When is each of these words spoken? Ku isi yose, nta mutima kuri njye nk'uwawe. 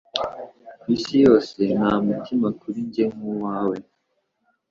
Ku 0.79 0.85
isi 0.95 1.15
yose, 1.25 1.59
nta 1.77 1.93
mutima 2.07 2.47
kuri 2.59 2.79
njye 2.87 3.05
nk'uwawe. 3.13 3.77